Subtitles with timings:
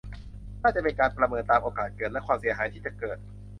[0.63, 3.17] น่าจะเป็นการประเมินตามโอกาสเกิดและความเสียหายที่จะเกิด